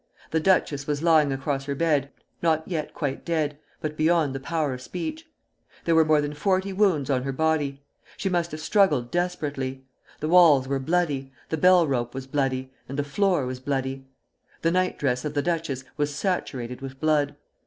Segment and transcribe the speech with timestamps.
[0.31, 2.09] The duchess was lying across her bed,
[2.41, 5.27] not yet quite dead, but beyond the power of speech.
[5.85, 7.83] There were more than forty wounds on her body.
[8.17, 9.85] She must have struggled desperately.
[10.19, 14.07] The walls were bloody, the bell rope was bloody, and the floor was bloody.
[14.63, 17.35] The nightdress of the duchess was saturated with blood.